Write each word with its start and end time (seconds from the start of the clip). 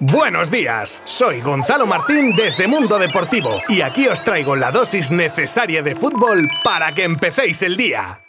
Buenos 0.00 0.48
días, 0.48 1.02
soy 1.06 1.40
Gonzalo 1.40 1.84
Martín 1.84 2.36
desde 2.36 2.68
Mundo 2.68 3.00
Deportivo 3.00 3.50
y 3.68 3.80
aquí 3.80 4.06
os 4.06 4.22
traigo 4.22 4.54
la 4.54 4.70
dosis 4.70 5.10
necesaria 5.10 5.82
de 5.82 5.96
fútbol 5.96 6.48
para 6.62 6.92
que 6.92 7.02
empecéis 7.02 7.64
el 7.64 7.76
día. 7.76 8.20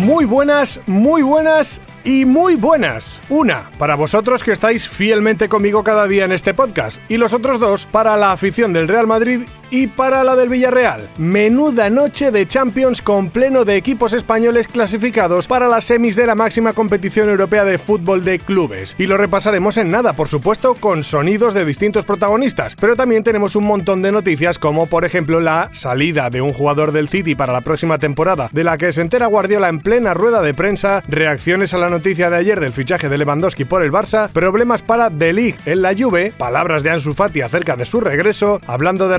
Muy 0.00 0.24
buenas, 0.24 0.80
muy 0.88 1.22
buenas 1.22 1.80
y 2.02 2.24
muy 2.24 2.56
buenas. 2.56 3.20
Una, 3.28 3.70
para 3.78 3.94
vosotros 3.94 4.42
que 4.42 4.50
estáis 4.50 4.88
fielmente 4.88 5.48
conmigo 5.48 5.84
cada 5.84 6.08
día 6.08 6.24
en 6.24 6.32
este 6.32 6.52
podcast. 6.52 7.00
Y 7.08 7.18
los 7.18 7.32
otros 7.32 7.60
dos, 7.60 7.86
para 7.86 8.16
la 8.16 8.32
afición 8.32 8.72
del 8.72 8.88
Real 8.88 9.06
Madrid 9.06 9.42
y 9.72 9.86
para 9.86 10.22
la 10.22 10.36
del 10.36 10.50
Villarreal. 10.50 11.08
Menuda 11.16 11.88
noche 11.88 12.30
de 12.30 12.46
Champions 12.46 13.00
con 13.00 13.30
pleno 13.30 13.64
de 13.64 13.76
equipos 13.76 14.12
españoles 14.12 14.68
clasificados 14.68 15.48
para 15.48 15.66
las 15.66 15.84
semis 15.84 16.14
de 16.14 16.26
la 16.26 16.34
máxima 16.34 16.74
competición 16.74 17.30
europea 17.30 17.64
de 17.64 17.78
fútbol 17.78 18.22
de 18.22 18.38
clubes. 18.38 18.94
Y 18.98 19.06
lo 19.06 19.16
repasaremos 19.16 19.78
en 19.78 19.90
nada, 19.90 20.12
por 20.12 20.28
supuesto, 20.28 20.74
con 20.74 21.02
sonidos 21.02 21.54
de 21.54 21.64
distintos 21.64 22.04
protagonistas. 22.04 22.76
Pero 22.76 22.96
también 22.96 23.24
tenemos 23.24 23.56
un 23.56 23.64
montón 23.64 24.02
de 24.02 24.12
noticias 24.12 24.58
como 24.58 24.86
por 24.86 25.06
ejemplo 25.06 25.40
la 25.40 25.70
salida 25.72 26.28
de 26.28 26.42
un 26.42 26.52
jugador 26.52 26.92
del 26.92 27.08
City 27.08 27.34
para 27.34 27.54
la 27.54 27.62
próxima 27.62 27.96
temporada, 27.96 28.50
de 28.52 28.64
la 28.64 28.76
que 28.76 28.92
se 28.92 29.00
entera 29.00 29.26
Guardiola 29.26 29.70
en 29.70 29.80
plena 29.80 30.12
rueda 30.12 30.42
de 30.42 30.52
prensa, 30.52 31.02
reacciones 31.08 31.72
a 31.72 31.78
la 31.78 31.88
noticia 31.88 32.28
de 32.28 32.36
ayer 32.36 32.60
del 32.60 32.74
fichaje 32.74 33.08
de 33.08 33.16
Lewandowski 33.16 33.64
por 33.64 33.82
el 33.82 33.90
Barça, 33.90 34.28
problemas 34.28 34.82
para 34.82 35.08
De 35.08 35.32
Ligt 35.32 35.66
en 35.66 35.80
la 35.80 35.94
Juve, 35.96 36.34
palabras 36.36 36.82
de 36.82 36.90
Ansu 36.90 37.14
Fati 37.14 37.40
acerca 37.40 37.74
de 37.74 37.86
su 37.86 38.02
regreso, 38.02 38.60
hablando 38.66 39.08
de 39.08 39.16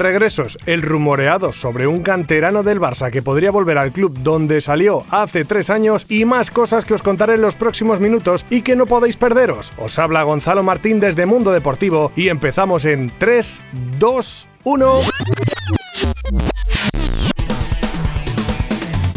el 0.66 0.82
rumoreado 0.82 1.52
sobre 1.54 1.88
un 1.88 2.02
canterano 2.02 2.64
del 2.64 2.80
Barça 2.80 3.12
que 3.12 3.22
podría 3.22 3.52
volver 3.52 3.78
al 3.78 3.92
club 3.92 4.18
donde 4.20 4.62
salió 4.62 5.06
hace 5.10 5.46
tres 5.46 5.70
años 5.70 6.06
y 6.10 6.26
más 6.26 6.52
cosas 6.52 6.86
que 6.86 6.94
os 6.94 7.02
contaré 7.02 7.36
en 7.36 7.42
los 7.42 7.56
próximos 7.56 8.00
minutos 8.00 8.46
y 8.50 8.62
que 8.62 8.76
no 8.76 8.86
podéis 8.86 9.18
perderos. 9.18 9.74
Os 9.78 9.98
habla 10.00 10.24
Gonzalo 10.24 10.64
Martín 10.64 11.00
desde 11.00 11.26
Mundo 11.26 11.52
Deportivo 11.52 12.12
y 12.16 12.30
empezamos 12.30 12.86
en 12.86 13.12
3, 13.18 13.62
2, 14.00 14.48
1. 14.64 15.00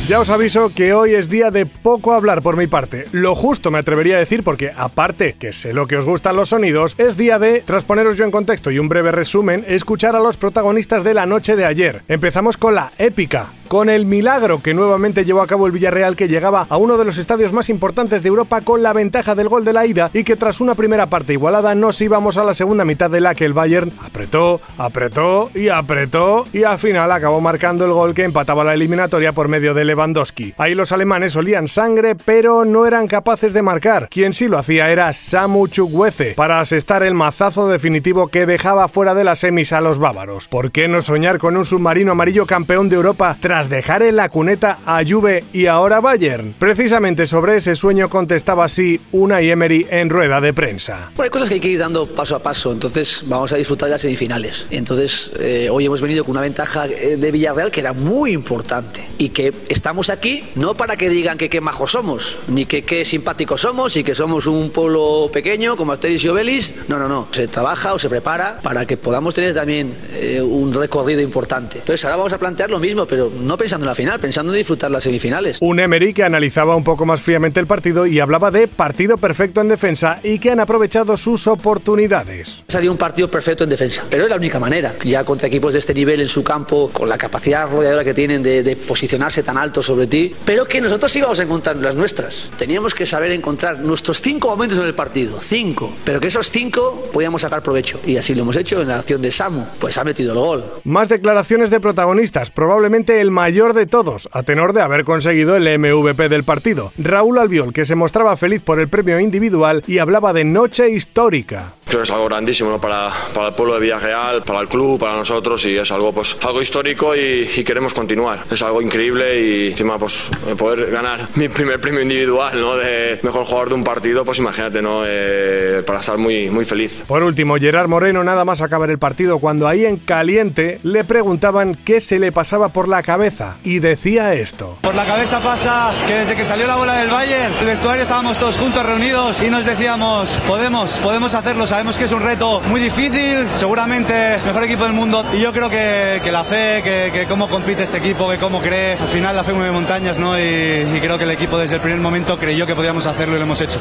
Ya 0.09 0.21
os 0.21 0.31
aviso 0.31 0.71
que 0.73 0.95
hoy 0.95 1.15
es 1.15 1.29
día 1.29 1.51
de 1.51 1.67
poco 1.67 2.13
hablar 2.13 2.41
por 2.41 2.57
mi 2.57 2.69
parte. 2.69 3.07
Lo 3.11 3.35
justo 3.35 3.73
me 3.73 3.79
atrevería 3.79 4.15
a 4.15 4.21
decir 4.21 4.45
porque, 4.45 4.71
aparte 4.77 5.33
que 5.33 5.53
sé 5.53 5.73
lo 5.73 5.89
que 5.89 5.97
os 5.97 6.05
gustan 6.05 6.37
los 6.37 6.51
sonidos, 6.51 6.95
es 6.97 7.17
día 7.17 7.41
de, 7.41 7.61
tras 7.63 7.83
poneros 7.83 8.17
yo 8.17 8.25
en 8.25 8.31
contexto 8.31 8.71
y 8.71 8.79
un 8.79 8.89
breve 8.89 9.11
resumen, 9.11 9.65
escuchar 9.67 10.15
a 10.15 10.21
los 10.21 10.37
protagonistas 10.37 11.03
de 11.03 11.13
la 11.13 11.27
noche 11.27 11.57
de 11.57 11.65
ayer. 11.65 12.03
Empezamos 12.07 12.57
con 12.57 12.77
la 12.77 12.93
épica, 12.99 13.49
con 13.67 13.89
el 13.89 14.07
milagro 14.07 14.63
que 14.63 14.75
nuevamente 14.75 15.25
llevó 15.25 15.43
a 15.43 15.47
cabo 15.47 15.67
el 15.67 15.73
Villarreal 15.73 16.17
que 16.17 16.29
llegaba 16.29 16.67
a 16.69 16.77
uno 16.77 16.97
de 16.97 17.05
los 17.05 17.19
estadios 17.19 17.53
más 17.53 17.69
importantes 17.69 18.23
de 18.23 18.29
Europa 18.29 18.61
con 18.61 18.83
la 18.83 18.93
ventaja 18.93 19.35
del 19.35 19.49
gol 19.49 19.65
de 19.65 19.73
la 19.73 19.87
ida 19.87 20.11
y 20.13 20.25
que 20.25 20.37
tras 20.37 20.61
una 20.61 20.75
primera 20.75 21.07
parte 21.07 21.33
igualada 21.33 21.75
nos 21.75 22.01
íbamos 22.01 22.37
a 22.37 22.45
la 22.45 22.55
segunda 22.55 22.85
mitad 22.85 23.11
de 23.11 23.21
la 23.21 23.35
que 23.35 23.45
el 23.45 23.53
Bayern 23.53 23.93
apretó, 24.05 24.61
apretó 24.79 25.51
y 25.55 25.69
apretó 25.69 26.47
y 26.53 26.65
al 26.65 26.79
final 26.79 27.11
acabó 27.13 27.41
marcando 27.41 27.85
el 27.85 27.93
gol 27.93 28.15
que 28.15 28.25
empataba 28.25 28.65
la 28.65 28.75
eliminatoria 28.75 29.33
por 29.33 29.49
medio 29.49 29.75
de 29.75 29.85
Lewandowski. 29.85 30.55
Ahí 30.59 30.75
los 30.75 30.93
alemanes 30.93 31.35
olían 31.37 31.69
sangre 31.69 32.15
pero 32.15 32.65
no 32.65 32.87
eran 32.87 33.09
capaces 33.09 33.53
de 33.53 33.63
marcar. 33.63 34.09
Quien 34.11 34.33
sí 34.33 34.49
lo 34.49 34.59
hacía 34.59 34.91
era 34.91 35.13
Samu 35.13 35.69
Chukwueze 35.69 36.35
para 36.35 36.61
asestar 36.61 37.03
el 37.03 37.15
mazazo 37.15 37.69
definitivo 37.69 38.29
que 38.29 38.47
dejaba 38.47 38.89
fuera 38.89 39.15
de 39.15 39.25
las 39.25 39.41
semis 39.41 39.73
a 39.73 39.81
los 39.81 39.99
bávaros. 39.99 40.49
¿Por 40.49 40.71
qué 40.71 40.89
no 40.89 41.03
soñar 41.03 41.39
con 41.39 41.57
un 41.57 41.65
submarino 41.65 42.13
amarillo 42.13 42.47
campeón 42.47 42.89
de 42.89 42.97
Europa 42.97 43.37
tras 43.41 43.56
dejar 43.65 44.03
en 44.03 44.17
la 44.17 44.29
cuneta 44.29 44.79
a 44.85 45.03
Juve 45.07 45.45
y 45.53 45.67
ahora 45.67 46.01
Bayern? 46.01 46.55
Precisamente 46.59 47.27
sobre 47.27 47.57
ese 47.57 47.75
sueño 47.75 48.09
contestaba 48.09 48.65
así 48.65 49.01
Unai 49.13 49.51
Emery 49.51 49.87
en 49.91 50.11
rueda 50.11 50.41
de 50.41 50.53
prensa. 50.53 51.11
Bueno, 51.17 51.25
hay 51.25 51.31
cosas 51.31 51.49
que 51.49 51.55
hay 51.55 51.61
que 51.61 51.69
ir 51.69 51.79
dando 51.79 52.07
paso 52.07 52.37
a 52.37 52.43
paso, 52.43 52.73
entonces 52.73 53.25
vamos 53.27 53.53
a 53.53 53.57
disfrutar 53.57 53.89
de 53.89 53.93
las 53.93 54.03
semifinales. 54.03 54.67
Entonces, 54.71 55.33
eh, 55.41 55.69
hoy 55.71 55.87
hemos 55.87 56.01
venido 56.01 56.25
con 56.25 56.33
una 56.33 56.43
ventaja 56.43 56.87
eh, 56.87 57.17
de 57.17 57.31
Villarreal 57.33 57.71
que 57.71 57.81
era 57.81 57.93
muy 57.93 58.33
importante 58.33 59.05
y 59.19 59.31
que 59.31 59.53
estamos 59.69 60.11
aquí 60.11 60.45
no 60.55 60.75
para 60.75 60.97
que 60.97 61.09
digan 61.09 61.39
que 61.39 61.49
qué 61.49 61.61
majos 61.61 61.93
somos, 61.93 62.37
ni 62.49 62.67
que 62.67 62.85
qué 62.85 63.05
simpáticos 63.05 63.63
somos 63.63 63.97
y 63.97 64.05
que 64.05 64.15
somos 64.15 64.47
un 64.47 64.71
pueblo 64.71 65.31
pequeño 65.33 65.77
como 65.77 65.93
Asteris 65.93 66.25
y 66.25 66.29
Obelis. 66.29 66.75
No, 66.89 66.99
no, 66.99 67.09
no. 67.09 67.29
Se 67.31 67.49
trabaja 67.49 67.95
o 67.95 67.99
se 67.99 68.09
prepara 68.09 68.59
para 68.63 68.85
que 68.87 68.97
podamos 68.97 69.35
tener 69.35 69.55
también 69.55 69.95
eh, 70.15 70.41
un 70.43 70.73
recorrido 70.73 71.21
importante. 71.21 71.79
Entonces, 71.79 72.05
ahora 72.05 72.17
vamos 72.17 72.33
a 72.33 72.39
plantear 72.39 72.71
lo 72.71 72.79
mismo, 72.79 73.07
pero 73.07 73.31
no 73.47 73.57
pensando 73.57 73.85
en 73.85 73.89
la 73.89 73.95
final, 73.95 74.21
pensando 74.21 74.53
en 74.53 74.59
disfrutar 74.59 74.91
las 74.91 75.05
semifinales. 75.05 75.59
Un 75.61 75.81
Emery 75.81 76.13
que 76.13 76.25
analizaba 76.25 76.77
un 76.77 76.85
poco 76.85 77.07
más 77.07 77.21
fríamente 77.21 77.61
el 77.61 77.67
partido 77.67 78.07
y 78.07 78.21
hablaba 78.21 78.51
de 78.51 78.69
partido 78.69 79.17
perfecto 79.17 79.61
en 79.61 79.69
defensa 79.69 80.19
y 80.23 80.39
que 80.39 80.51
han 80.51 80.61
aprovechado 80.61 81.17
sus 81.17 81.47
oportunidades. 81.47 82.65
Salió 82.69 82.91
un 82.91 82.99
partido 82.99 83.31
perfecto 83.31 83.65
en 83.65 83.71
defensa, 83.71 84.05
pero 84.11 84.25
es 84.25 84.31
la 84.31 84.37
única 84.37 84.59
manera. 84.59 84.95
Ya 85.05 85.25
contra 85.25 85.49
equipos 85.49 85.73
de 85.73 85.79
este 85.79 85.95
nivel 85.95 86.21
en 86.21 86.29
su 86.29 86.43
campo, 86.43 86.91
con 86.93 87.09
la 87.09 87.17
capacidad 87.17 87.71
rodeadora 87.71 88.05
que 88.05 88.15
tienen 88.15 88.43
de, 88.43 88.63
de 88.63 88.77
posicionarse 88.77 89.43
tan 89.43 89.57
alto 89.57 89.83
sobre 89.83 90.07
ti, 90.07 90.35
pero 90.45 90.67
que 90.67 90.81
nosotros 90.81 91.15
íbamos 91.17 91.39
a 91.41 91.45
encontrar 91.45 91.77
las 91.77 91.95
nuestras. 91.95 92.51
Teníamos 92.57 92.95
que 92.95 93.07
saber 93.07 93.31
encontrar 93.33 93.81
nuestros 93.81 94.21
cinco 94.21 94.49
momentos 94.49 94.79
en 94.79 94.85
el 94.85 94.95
partido, 94.95 95.39
cinco, 95.41 95.93
pero 96.05 96.21
que 96.21 96.29
esos 96.29 96.51
cinco 96.51 97.09
podíamos 97.13 97.43
sacar 97.43 97.63
provecho. 97.63 98.01
Y 98.05 98.17
así 98.17 98.35
lo 98.35 98.43
hemos 98.43 98.57
hecho 98.57 98.81
en 98.81 98.89
la 98.89 98.99
acción 98.99 99.23
de 99.23 99.31
Samu, 99.31 99.65
pues 99.79 99.97
ha 99.99 100.05
metido 100.05 100.33
el 100.33 100.39
gol. 100.39 100.65
Más 100.85 101.09
declaraciones 101.09 101.71
de 101.71 101.81
protagonistas, 101.81 102.51
probablemente 102.51 103.21
el 103.21 103.31
mayor 103.37 103.75
de 103.75 103.85
todos, 103.85 104.31
a 104.33 104.45
tenor 104.45 104.73
de 104.73 104.81
haber 104.81 105.05
conseguido 105.05 105.57
el 105.57 105.79
MVP 105.79 106.31
del 106.31 106.43
partido. 106.43 106.91
Raúl 106.97 107.39
Albiol, 107.39 107.75
que 107.75 107.85
se 107.85 107.95
mostraba 107.95 108.35
feliz 108.39 108.63
por 108.63 108.81
el 108.81 108.89
premio 108.89 109.21
individual 109.21 109.85
y 109.87 109.99
hablaba 109.99 110.33
de 110.33 110.47
noche 110.47 110.89
histórica. 110.89 111.75
Creo 111.87 112.01
que 112.01 112.03
es 112.03 112.11
algo 112.11 112.25
grandísimo 112.25 112.69
¿no? 112.71 112.81
para, 112.81 113.11
para 113.33 113.49
el 113.49 113.55
pueblo 113.55 113.75
de 113.75 113.81
Villarreal, 113.81 114.43
para 114.43 114.59
el 114.59 114.67
club, 114.67 114.99
para 114.99 115.15
nosotros 115.15 115.65
y 115.67 115.77
es 115.77 115.91
algo, 115.93 116.13
pues, 116.13 116.37
algo 116.43 116.61
histórico 116.61 117.15
y, 117.15 117.49
y 117.57 117.63
queremos 117.63 117.95
continuar. 117.95 118.41
Es 118.51 118.61
algo 118.63 118.83
increíble 118.83 119.41
y 119.41 119.69
encima 119.69 119.97
pues, 119.97 120.29
poder 120.59 120.91
ganar 120.91 121.29
mi 121.37 121.49
primer 121.49 121.81
premio 121.81 122.01
individual 122.01 122.61
¿no? 122.61 122.77
de 122.77 123.21
mejor 123.23 123.45
jugador 123.45 123.69
de 123.69 123.75
un 123.77 123.85
partido, 123.85 124.25
pues 124.25 124.41
imagínate, 124.41 124.83
¿no? 124.83 125.03
Eh, 125.07 125.85
para 125.87 126.01
estar 126.01 126.19
muy, 126.19 126.51
muy 126.51 126.65
feliz. 126.65 127.05
Por 127.07 127.23
último, 127.23 127.55
Gerard 127.55 127.87
Moreno, 127.89 128.25
nada 128.25 128.45
más 128.45 128.61
acabar 128.63 128.91
el 128.91 128.99
partido, 128.99 129.39
cuando 129.39 129.69
ahí 129.69 129.87
en 129.87 129.97
caliente 129.97 130.81
le 130.83 131.05
preguntaban 131.05 131.77
qué 131.77 132.01
se 132.01 132.19
le 132.19 132.33
pasaba 132.33 132.71
por 132.71 132.89
la 132.89 133.05
cabeza 133.05 133.59
y 133.63 133.79
decía 133.79 134.35
esto. 134.35 134.77
Por 134.81 134.97
la 134.97 135.07
cabeza 135.07 135.41
pasa 135.41 135.93
que 136.09 136.15
desde 136.15 136.35
que 136.35 136.45
salió 136.45 136.67
la 136.67 136.75
bola 136.75 136.95
del 136.95 137.11
Bayern, 137.11 137.55
el 137.61 137.67
vestuario 137.67 138.03
estábamos 138.03 138.39
todos 138.39 138.57
juntos 138.57 138.85
reunidos 138.85 139.41
y 139.41 139.51
nos 139.51 139.65
decíamos, 139.65 140.31
podemos, 140.49 140.97
podemos 140.97 141.33
hacerlo, 141.35 141.67
sabemos 141.77 141.99
que 141.99 142.05
es 142.05 142.13
un 142.13 142.23
reto 142.23 142.63
muy 142.63 142.81
difícil, 142.81 143.47
seguramente 143.55 144.39
mejor 144.47 144.65
equipo 144.65 144.85
del 144.85 144.95
mundo 144.95 145.23
y 145.35 145.41
yo 145.41 145.53
creo 145.53 145.69
que, 145.69 146.23
que 146.25 146.33
la 146.33 146.43
fe, 146.43 146.81
que, 146.83 147.27
cómo 147.29 147.49
compite 147.49 147.83
este 147.83 147.99
equipo, 147.99 148.31
que 148.31 148.39
cómo 148.39 148.63
cree, 148.63 148.95
al 148.95 149.09
final 149.09 149.37
la 149.37 149.45
fe 149.45 149.53
mueve 149.53 149.73
montañas, 149.73 150.19
¿no? 150.19 150.39
Y, 150.39 150.43
y 150.43 151.01
creo 151.03 151.19
que 151.19 151.25
el 151.25 151.33
equipo 151.33 151.59
desde 151.59 151.75
el 151.75 151.83
primer 151.83 152.01
momento 152.01 152.39
creyó 152.39 152.67
que 152.67 152.75
podíamos 152.75 153.05
hacerlo 153.05 153.35
y 153.35 153.41
lo 153.41 153.45
hemos 153.45 153.61
hecho. 153.61 153.79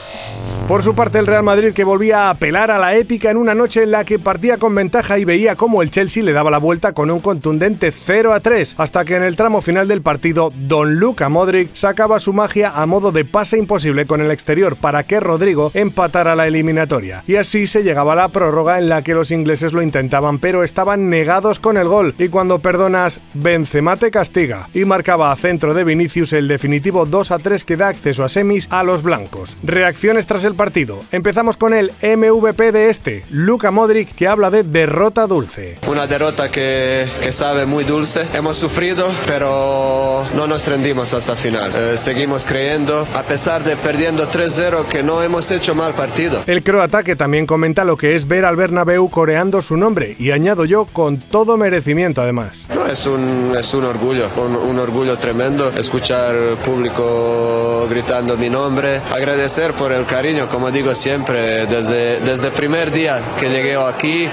Por 0.68 0.82
su 0.82 0.96
parte, 0.96 1.20
el 1.20 1.28
Real 1.28 1.44
Madrid 1.44 1.74
que 1.74 1.84
volvía 1.84 2.24
a 2.24 2.30
apelar 2.32 2.72
a 2.72 2.80
la 2.80 2.96
épica 2.96 3.30
en 3.30 3.38
una 3.38 3.54
noche 3.54 3.84
en 3.84 3.92
la 3.92 4.04
que 4.04 4.18
partía 4.18 4.58
con 4.58 4.74
ventaja 4.74 5.20
y 5.20 5.24
veía 5.24 5.56
cómo 5.56 5.84
el 5.84 5.92
Chelsea 5.92 6.24
le 6.24 6.34
daba 6.34 6.50
la 6.50 6.58
vuelta 6.58 6.94
con 6.94 7.12
un 7.12 7.20
contundente 7.20 7.92
0 7.92 8.34
a 8.34 8.40
3, 8.40 8.74
hasta 8.80 9.06
que 9.06 9.16
en 9.16 9.22
el 9.22 9.36
tramo 9.36 9.62
final 9.62 9.88
del 9.88 10.02
partido, 10.02 10.52
Don 10.56 10.96
Luca 10.96 11.30
Modric 11.30 11.70
sacaba 11.76 12.20
su 12.20 12.34
magia 12.34 12.72
a 12.72 12.88
modo 12.88 13.12
de 13.12 13.26
pase 13.26 13.60
imposible 13.60 14.08
con 14.08 14.22
el 14.22 14.32
exterior 14.32 14.76
para 14.76 15.04
que 15.04 15.20
Rodrigo 15.20 15.70
empatara 15.76 16.36
la 16.36 16.48
eliminatoria. 16.48 17.24
Y 17.28 17.36
así 17.36 17.68
se 17.68 17.84
llegaba 17.84 18.14
a 18.14 18.16
la 18.16 18.30
prórroga 18.30 18.80
en 18.80 18.90
la 18.90 19.04
que 19.04 19.14
los 19.14 19.30
ingleses 19.30 19.72
lo 19.72 19.84
intentaban, 19.84 20.40
pero 20.40 20.64
estaban 20.64 21.12
negados 21.12 21.60
con 21.60 21.78
el 21.78 21.88
gol. 21.88 22.16
Y 22.18 22.30
cuando 22.30 22.58
perdonas, 22.58 23.22
Benzema 23.36 23.98
te 23.98 24.10
castiga 24.10 24.68
y 24.74 24.84
marcaba 24.84 25.32
a 25.32 25.36
centro 25.36 25.76
de 25.76 25.84
Vinicius 25.84 26.34
el 26.34 26.48
definitivo 26.48 27.06
2 27.06 27.32
a 27.32 27.38
3 27.38 27.64
que 27.64 27.78
da 27.78 27.90
acceso 27.90 28.24
a 28.24 28.30
semis 28.30 28.68
a 28.72 28.84
los 28.84 29.04
blancos. 29.04 29.58
Reacciones 29.62 30.26
tras 30.26 30.44
el 30.44 30.55
partido. 30.56 31.02
Empezamos 31.12 31.58
con 31.58 31.74
el 31.74 31.92
MVP 32.02 32.72
de 32.72 32.90
este, 32.90 33.26
Luka 33.30 33.72
Modric, 33.72 34.16
que 34.16 34.28
habla 34.28 34.50
de 34.50 34.64
derrota 34.64 35.28
dulce. 35.28 35.78
Una 35.88 36.08
derrota 36.08 36.50
que, 36.50 37.08
que 37.22 37.32
sabe 37.32 37.66
muy 37.66 37.84
dulce. 37.84 38.26
Hemos 38.34 38.56
sufrido, 38.56 39.08
pero 39.28 40.26
no 40.36 40.48
nos 40.48 40.68
rendimos 40.68 41.14
hasta 41.14 41.34
el 41.34 41.38
final. 41.38 41.72
Eh, 41.76 41.98
seguimos 41.98 42.46
creyendo, 42.46 43.06
a 43.14 43.24
pesar 43.24 43.64
de 43.64 43.76
perdiendo 43.76 44.30
3-0, 44.30 44.86
que 44.86 45.04
no 45.04 45.22
hemos 45.22 45.52
hecho 45.52 45.76
mal 45.76 45.94
partido. 45.94 46.44
El 46.48 46.64
croata, 46.64 47.04
que 47.04 47.16
también 47.16 47.46
cuenta 47.46 47.84
lo 47.84 47.98
que 47.98 48.16
es 48.16 48.28
ver 48.28 48.46
al 48.46 48.56
Bernabéu 48.56 49.10
coreando 49.10 49.62
su 49.62 49.76
nombre 49.76 50.16
y 50.20 50.32
añado 50.32 50.66
yo 50.66 50.86
con 50.86 51.18
todo 51.18 51.58
merecimiento 51.58 52.22
además. 52.22 52.60
es, 52.90 53.08
un, 53.08 53.56
es 53.58 53.74
un 53.74 53.86
orgullo, 53.86 54.30
un, 54.38 54.56
un 54.56 54.80
orgullo 54.80 55.18
tremendo 55.18 55.72
escuchar 55.76 56.36
público 56.64 57.88
gritando 57.90 58.38
mi 58.38 58.50
nombre, 58.50 59.02
agradecer 59.12 59.74
por 59.74 59.92
el 59.92 60.06
cariño, 60.06 60.45
como 60.52 60.72
digo 60.72 60.94
siempre, 60.94 61.66
desde, 61.66 62.20
desde 62.20 62.48
el 62.48 62.54
primer 62.54 62.92
día 62.92 63.22
que 63.40 63.50
llegué 63.50 63.76
aquí 63.76 64.30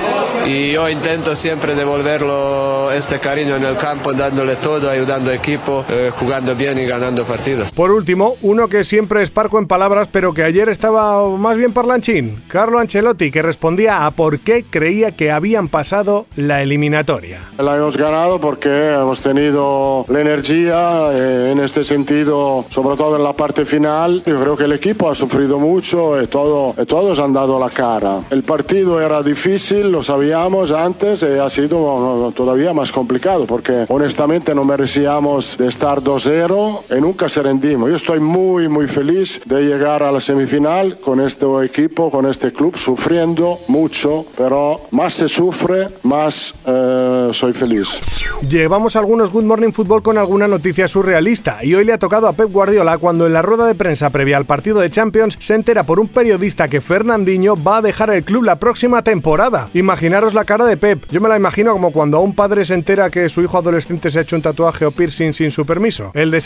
y 0.47 0.73
yo 0.73 0.89
intento 0.89 1.35
siempre 1.35 1.75
devolverlo 1.75 2.91
este 2.93 3.19
cariño 3.19 3.57
en 3.57 3.65
el 3.65 3.77
campo, 3.77 4.13
dándole 4.13 4.57
todo, 4.57 4.91
ayudando 4.91 5.31
al 5.31 5.37
equipo, 5.37 5.85
eh, 5.89 6.11
jugando 6.15 6.55
bien 6.55 6.79
y 6.79 6.85
ganando 6.85 7.25
partidos. 7.25 7.73
Por 7.73 7.91
último, 7.91 8.37
uno 8.43 8.69
que 8.69 8.85
siempre 8.85 9.23
es 9.23 9.31
parco 9.31 9.59
en 9.59 9.67
palabras, 9.67 10.09
pero 10.11 10.35
que 10.35 10.43
ayer 10.43 10.69
estaba 10.69 11.29
más 11.37 11.57
bien 11.57 11.73
parlanchín, 11.73 12.43
Carlo 12.49 12.79
Ancelotti, 12.79 13.31
que 13.31 13.43
respondía 13.43 14.07
a 14.07 14.11
por 14.11 14.41
qué 14.41 14.65
creía 14.69 15.13
que 15.13 15.31
habían 15.31 15.69
pasado 15.69 16.27
la 16.37 16.63
eliminatoria. 16.63 17.41
La 17.59 17.77
hemos 17.77 17.97
ganado 17.97 18.41
porque 18.41 18.95
hemos 18.95 19.21
tenido 19.21 20.05
la 20.09 20.21
energía 20.21 21.11
eh, 21.13 21.51
en 21.53 21.61
este 21.61 21.85
sentido, 21.85 22.65
sobre 22.71 22.97
todo 22.97 23.17
en 23.17 23.25
la 23.25 23.33
parte 23.33 23.65
final. 23.65 24.23
Yo 24.27 24.41
creo 24.41 24.57
que 24.57 24.65
el 24.65 24.73
equipo 24.73 25.11
ha 25.11 25.15
sufrido 25.15 25.59
mucho 25.59 26.02
y, 26.23 26.27
todo, 26.27 26.75
y 26.81 26.85
todos 26.87 27.19
han 27.21 27.33
dado 27.33 27.59
la 27.59 27.71
cara. 27.71 28.21
El 28.31 28.43
partido 28.43 29.01
era 29.01 29.23
difícil, 29.23 29.91
lo 29.91 30.03
sabíamos 30.03 30.71
antes, 30.73 31.23
y 31.23 31.39
ha 31.39 31.49
sido 31.51 32.33
todavía 32.35 32.73
más 32.73 32.93
complicado 32.93 33.47
porque 33.47 33.87
honestamente 33.89 34.55
no 34.55 34.65
merecíamos 34.65 35.57
de 35.59 35.69
estar 35.69 36.01
2-0 36.01 36.97
y 36.97 37.01
nunca 37.01 37.29
se 37.29 37.43
rendimos. 37.43 37.91
Yo 37.91 37.97
estoy 37.97 38.21
muy, 38.21 38.69
muy 38.69 38.87
feliz 38.87 39.41
de 39.45 39.63
llegar 39.63 40.03
a 40.03 40.13
la 40.13 40.21
semifinal 40.21 40.99
con 40.99 41.21
este 41.21 41.47
equipo, 41.65 42.11
con 42.11 42.27
este 42.27 42.53
club, 42.53 42.77
sufriendo 42.77 43.59
mucho, 43.69 44.27
pero 44.37 44.83
más 44.91 45.15
se 45.15 45.29
sufre, 45.29 45.89
más 46.03 46.55
eh, 46.67 47.29
soy 47.33 47.53
feliz. 47.53 48.01
Llevamos 48.49 48.97
algunos 48.97 49.31
Good 49.31 49.45
Morning 49.45 49.73
Football 49.73 50.03
con 50.03 50.19
alguna 50.19 50.49
noticia 50.49 50.89
surrealista 50.89 51.59
y 51.63 51.75
hoy 51.75 51.85
le 51.85 51.93
ha 51.93 51.99
tocado 51.99 52.29
a 52.29 52.33
Pep 52.33 52.51
Guardiola 52.51 52.99
cuando 52.99 53.27
en 53.27 53.33
la 53.33 53.43
rueda 53.43 53.67
de 53.67 53.75
prensa 53.75 54.11
previa 54.11 54.37
al 54.37 54.45
partido 54.45 54.81
de 54.81 54.91
Champions 54.91 55.37
se 55.39 55.55
entera 55.55 55.85
por 55.85 55.92
un 56.01 56.09
periodista 56.09 56.69
que 56.69 56.81
Fernandinho 56.81 57.57
va 57.57 57.79
a 57.79 57.83
dejar 57.83 58.11
el 58.11 58.25
club 58.25 58.45
la 58.45 58.57
próxima 58.57 59.03
temporada. 59.03 59.69
Imaginaros 59.75 60.35
la 60.35 60.45
cara 60.45 60.65
de 60.65 60.77
Pep. 60.77 61.05
Yo 61.11 61.21
me 61.21 61.29
la 61.29 61.37
imagino 61.37 61.73
como 61.73 61.93
cuando 61.93 62.21
un 62.21 62.35
padre 62.35 62.65
se 62.65 62.75
entera 62.75 63.11
que 63.11 63.29
su 63.29 63.43
hijo 63.43 63.59
adolescente 63.59 64.11
se 64.11 64.19
ha 64.19 64.23
hecho 64.23 64.37
un 64.37 64.43
tatuaje 64.43 64.85
o 64.85 64.91
piercing 64.91 65.33
sin 65.33 65.51
su 65.51 65.65
permiso. 65.65 66.11
El 66.15 66.31
de 66.31 66.43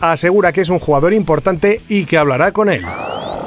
asegura 0.00 0.52
que 0.52 0.60
es 0.60 0.68
un 0.68 0.78
jugador 0.78 1.12
importante 1.12 1.80
y 1.88 2.04
que 2.04 2.18
hablará 2.18 2.52
con 2.52 2.68
él. 2.68 2.84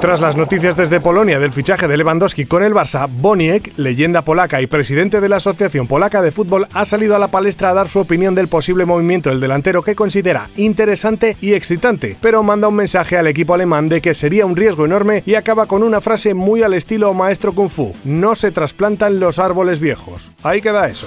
Tras 0.02 0.20
las 0.20 0.36
noticias 0.36 0.74
desde 0.76 0.98
Polonia 0.98 1.38
del 1.38 1.52
fichaje 1.52 1.86
de 1.86 1.96
Lewandowski 1.96 2.44
con 2.46 2.64
el 2.64 2.74
Barça, 2.74 3.08
Boniek, 3.08 3.72
leyenda 3.76 4.22
polaca 4.22 4.60
y 4.60 4.66
presidente 4.66 5.20
de 5.20 5.28
la 5.28 5.36
Asociación 5.36 5.86
Polaca 5.86 6.20
de 6.20 6.32
Fútbol, 6.32 6.66
ha 6.72 6.84
salido 6.84 7.14
a 7.14 7.20
la 7.20 7.28
palestra 7.28 7.70
a 7.70 7.74
dar 7.74 7.88
su 7.88 8.00
opinión 8.00 8.34
del 8.34 8.48
posible 8.48 8.84
movimiento 8.84 9.30
del 9.30 9.38
delantero 9.38 9.82
que 9.82 9.94
considera 9.94 10.50
interesante 10.56 11.36
y 11.40 11.52
excitante, 11.52 12.16
pero 12.20 12.42
manda 12.42 12.66
un 12.66 12.74
mensaje 12.74 13.16
al 13.16 13.28
equipo 13.28 13.54
alemán 13.54 13.88
de 13.88 14.00
que 14.00 14.12
sería 14.12 14.44
un 14.44 14.56
riesgo 14.56 14.86
enorme 14.86 15.22
y 15.24 15.36
acaba 15.36 15.66
con 15.66 15.84
una 15.84 16.00
frase 16.00 16.34
muy 16.34 16.64
al 16.64 16.74
estilo 16.74 17.14
maestro 17.14 17.52
kung 17.52 17.70
fu: 17.70 17.94
no 18.02 18.34
se 18.34 18.50
trasplantan 18.50 19.20
los 19.20 19.38
árboles 19.38 19.78
viejos. 19.78 20.32
Ahí 20.42 20.60
queda 20.60 20.88
eso. 20.88 21.06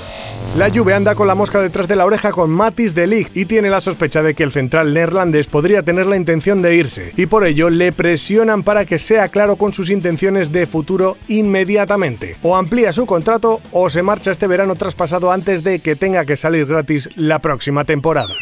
La 0.57 0.69
Juve 0.69 0.93
anda 0.93 1.15
con 1.15 1.27
la 1.27 1.35
mosca 1.35 1.59
detrás 1.61 1.89
de 1.89 1.97
la 1.97 2.05
oreja 2.05 2.31
con 2.31 2.49
Matis 2.49 2.95
de 2.95 3.07
Ligt 3.07 3.35
y 3.35 3.43
tiene 3.43 3.69
la 3.69 3.81
sospecha 3.81 4.23
de 4.23 4.35
que 4.35 4.43
el 4.43 4.53
central 4.53 4.93
neerlandés 4.93 5.47
podría 5.47 5.83
tener 5.83 6.05
la 6.05 6.15
intención 6.15 6.61
de 6.61 6.77
irse 6.77 7.11
y 7.17 7.25
por 7.25 7.45
ello 7.45 7.69
le 7.69 7.91
presionan 7.91 8.63
para 8.63 8.84
que 8.85 8.99
sea 8.99 9.29
claro 9.29 9.55
con 9.55 9.73
sus 9.73 9.89
intenciones 9.89 10.51
de 10.51 10.65
futuro 10.65 11.17
inmediatamente. 11.27 12.35
O 12.43 12.55
amplía 12.55 12.93
su 12.93 13.05
contrato 13.05 13.61
o 13.71 13.89
se 13.89 14.03
marcha 14.03 14.31
este 14.31 14.47
verano 14.47 14.75
traspasado 14.75 15.31
antes 15.31 15.63
de 15.63 15.79
que 15.79 15.95
tenga 15.95 16.25
que 16.25 16.37
salir 16.37 16.65
gratis 16.65 17.09
la 17.15 17.39
próxima 17.39 17.85
temporada. 17.85 18.33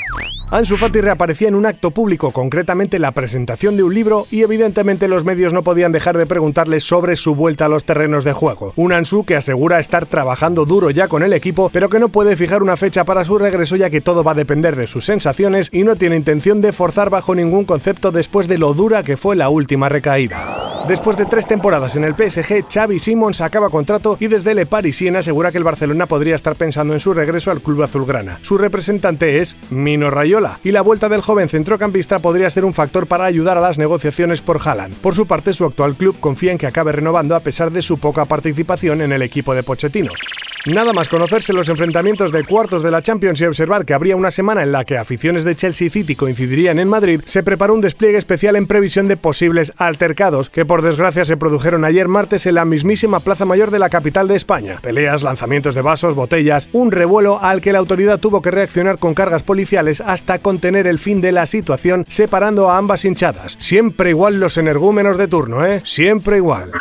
Ansu 0.54 0.78
Fati 0.78 1.02
reaparecía 1.02 1.48
en 1.48 1.56
un 1.56 1.66
acto 1.66 1.90
público, 1.90 2.30
concretamente 2.30 3.00
la 3.00 3.12
presentación 3.12 3.76
de 3.76 3.82
un 3.82 3.92
libro, 3.92 4.28
y 4.30 4.44
evidentemente 4.44 5.08
los 5.08 5.26
medios 5.26 5.52
no 5.52 5.64
podían 5.64 5.92
dejar 5.92 6.16
de 6.16 6.28
preguntarle 6.28 6.80
sobre 6.80 7.16
su 7.16 7.34
vuelta 7.34 7.66
a 7.66 7.70
los 7.70 7.86
terrenos 7.86 8.24
de 8.24 8.34
juego. 8.34 8.72
Un 8.76 8.94
Ansu 8.94 9.24
que 9.24 9.36
asegura 9.36 9.80
estar 9.80 10.06
trabajando 10.06 10.66
duro 10.66 10.92
ya 10.92 11.08
con 11.08 11.24
el 11.24 11.34
equipo, 11.34 11.72
pero 11.74 11.90
que 11.90 11.98
no 11.98 12.10
puede 12.10 12.36
fijar 12.36 12.62
una 12.62 12.78
fecha 12.78 13.04
para 13.04 13.26
su 13.26 13.40
regreso 13.40 13.78
ya 13.78 13.90
que 13.90 14.00
todo 14.00 14.24
va 14.24 14.34
a 14.34 14.36
depender 14.36 14.76
de 14.76 14.86
sus 14.86 15.06
sensaciones 15.06 15.70
y 15.72 15.82
no 15.82 15.96
tiene 15.96 16.18
intención 16.18 16.62
de 16.62 16.72
forzar 16.72 17.10
bajo 17.10 17.34
ningún 17.34 17.66
concepto 17.66 18.12
después 18.12 18.48
de 18.48 18.60
lo 18.60 18.76
dura 18.76 19.02
que 19.02 19.18
fue 19.18 19.36
la 19.36 19.50
última 19.50 19.90
recaída. 19.90 20.73
Después 20.88 21.16
de 21.16 21.26
tres 21.26 21.46
temporadas 21.46 21.96
en 21.96 22.04
el 22.04 22.14
PSG, 22.14 22.66
Xavi 22.70 23.00
Simons 23.00 23.40
acaba 23.40 23.70
contrato 23.70 24.18
y 24.20 24.28
desde 24.28 24.54
Le 24.54 24.66
Parisien 24.66 25.16
asegura 25.16 25.50
que 25.50 25.58
el 25.58 25.64
Barcelona 25.64 26.08
podría 26.08 26.36
estar 26.36 26.58
pensando 26.58 26.94
en 26.94 27.00
su 27.00 27.14
regreso 27.14 27.52
al 27.52 27.62
club 27.62 27.84
azulgrana. 27.84 28.40
Su 28.42 28.58
representante 28.58 29.40
es 29.40 29.56
Mino 29.70 30.10
Rayola 30.10 30.60
y 30.62 30.72
la 30.72 30.82
vuelta 30.82 31.08
del 31.08 31.22
joven 31.22 31.48
centrocampista 31.48 32.20
podría 32.20 32.50
ser 32.50 32.66
un 32.66 32.74
factor 32.74 33.08
para 33.08 33.24
ayudar 33.24 33.58
a 33.58 33.62
las 33.62 33.78
negociaciones 33.78 34.42
por 34.42 34.60
Haaland. 34.62 34.96
Por 34.96 35.16
su 35.16 35.26
parte, 35.26 35.54
su 35.54 35.64
actual 35.64 35.96
club 35.96 36.18
confía 36.20 36.52
en 36.52 36.58
que 36.58 36.68
acabe 36.68 36.92
renovando 36.92 37.38
a 37.38 37.40
pesar 37.40 37.72
de 37.72 37.82
su 37.82 37.98
poca 37.98 38.26
participación 38.26 39.02
en 39.02 39.14
el 39.14 39.22
equipo 39.22 39.56
de 39.56 39.64
Pochettino. 39.64 40.12
Nada 40.66 40.94
más 40.94 41.10
conocerse 41.10 41.52
los 41.52 41.68
enfrentamientos 41.68 42.32
de 42.32 42.46
cuartos 42.46 42.84
de 42.84 42.90
la 42.90 43.02
Champions 43.02 43.42
y 43.42 43.46
observar 43.46 43.84
que 43.84 43.94
habría 43.94 44.16
una 44.16 44.32
semana 44.32 44.64
en 44.64 44.72
la 44.72 44.86
que 44.86 44.98
aficiones 44.98 45.44
de 45.44 45.58
Chelsea 45.58 45.90
City 45.90 46.16
coincidirían 46.16 46.80
en 46.80 46.88
Madrid, 46.88 47.20
se 47.26 47.44
preparó 47.44 47.74
un 47.74 47.82
despliegue 47.82 48.18
especial 48.18 48.56
en 48.56 48.66
previsión 48.66 49.10
de 49.10 49.18
posibles 49.18 49.74
altercados 49.76 50.50
que 50.50 50.64
por 50.66 50.82
desgracia 50.82 51.26
se 51.26 51.36
produjeron 51.36 51.84
ayer 51.84 52.08
martes 52.08 52.46
en 52.46 52.56
la 52.56 52.64
mismísima 52.64 53.20
Plaza 53.20 53.44
Mayor 53.44 53.72
de 53.72 53.80
la 53.80 53.90
capital 53.90 54.30
de 54.30 54.38
España. 54.38 54.78
Peleas, 54.82 55.22
lanzamientos 55.22 55.76
de 55.76 55.82
vasos, 55.82 56.16
botellas, 56.16 56.70
un 56.72 56.92
revuelo 56.92 57.44
al 57.44 57.60
que 57.60 57.74
la 57.74 57.80
autoridad 57.80 58.22
tuvo 58.22 58.42
que 58.42 58.52
reaccionar 58.52 59.00
con 59.00 59.14
cargas 59.14 59.44
policiales 59.44 60.00
hasta 60.00 60.40
contener 60.40 60.88
el 60.88 60.98
fin 60.98 61.20
de 61.20 61.34
la 61.34 61.46
situación 61.46 62.06
separando 62.08 62.70
a 62.70 62.78
ambas 62.78 63.04
hinchadas. 63.04 63.58
Siempre 63.60 64.12
igual 64.12 64.40
los 64.40 64.58
energúmenos 64.58 65.18
de 65.18 65.28
turno, 65.28 65.66
¿eh? 65.66 65.82
Siempre 65.84 66.38
igual. 66.38 66.72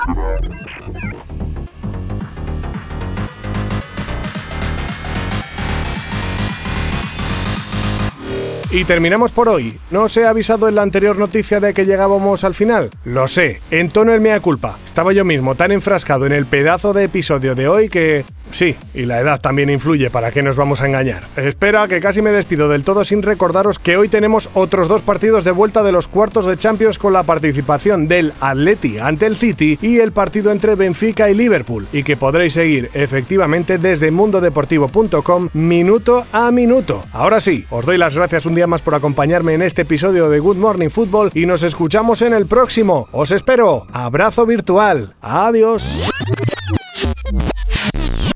Y 8.74 8.84
terminamos 8.84 9.32
por 9.32 9.50
hoy. 9.50 9.78
¿No 9.90 10.04
os 10.04 10.16
he 10.16 10.24
avisado 10.26 10.66
en 10.66 10.76
la 10.76 10.82
anterior 10.82 11.18
noticia 11.18 11.60
de 11.60 11.74
que 11.74 11.84
llegábamos 11.84 12.42
al 12.42 12.54
final? 12.54 12.88
Lo 13.04 13.28
sé, 13.28 13.60
en 13.70 13.90
tono 13.90 14.14
el 14.14 14.22
mea 14.22 14.40
culpa. 14.40 14.78
Estaba 14.86 15.12
yo 15.12 15.26
mismo 15.26 15.54
tan 15.56 15.72
enfrascado 15.72 16.24
en 16.24 16.32
el 16.32 16.46
pedazo 16.46 16.94
de 16.94 17.04
episodio 17.04 17.54
de 17.54 17.68
hoy 17.68 17.90
que 17.90 18.24
Sí, 18.52 18.76
y 18.94 19.06
la 19.06 19.18
edad 19.18 19.40
también 19.40 19.70
influye, 19.70 20.10
¿para 20.10 20.30
qué 20.30 20.42
nos 20.42 20.56
vamos 20.56 20.82
a 20.82 20.86
engañar? 20.86 21.22
Espera, 21.36 21.88
que 21.88 22.00
casi 22.00 22.20
me 22.20 22.30
despido 22.30 22.68
del 22.68 22.84
todo 22.84 23.02
sin 23.02 23.22
recordaros 23.22 23.78
que 23.78 23.96
hoy 23.96 24.08
tenemos 24.08 24.50
otros 24.54 24.88
dos 24.88 25.00
partidos 25.02 25.42
de 25.42 25.50
vuelta 25.50 25.82
de 25.82 25.90
los 25.90 26.06
cuartos 26.06 26.44
de 26.44 26.58
Champions 26.58 26.98
con 26.98 27.14
la 27.14 27.22
participación 27.22 28.08
del 28.08 28.34
Atleti 28.40 28.98
ante 28.98 29.26
el 29.26 29.36
City 29.36 29.78
y 29.80 29.98
el 29.98 30.12
partido 30.12 30.52
entre 30.52 30.74
Benfica 30.74 31.30
y 31.30 31.34
Liverpool, 31.34 31.86
y 31.92 32.02
que 32.02 32.16
podréis 32.16 32.52
seguir 32.52 32.90
efectivamente 32.92 33.78
desde 33.78 34.10
mundodeportivo.com 34.10 35.48
minuto 35.54 36.26
a 36.32 36.50
minuto. 36.52 37.02
Ahora 37.12 37.40
sí, 37.40 37.64
os 37.70 37.86
doy 37.86 37.96
las 37.96 38.14
gracias 38.14 38.44
un 38.44 38.54
día 38.54 38.66
más 38.66 38.82
por 38.82 38.94
acompañarme 38.94 39.54
en 39.54 39.62
este 39.62 39.82
episodio 39.82 40.28
de 40.28 40.40
Good 40.40 40.58
Morning 40.58 40.90
Football 40.90 41.30
y 41.34 41.46
nos 41.46 41.62
escuchamos 41.62 42.20
en 42.20 42.34
el 42.34 42.46
próximo. 42.46 43.08
Os 43.12 43.32
espero. 43.32 43.86
Abrazo 43.92 44.44
virtual. 44.44 45.14
Adiós. 45.22 46.10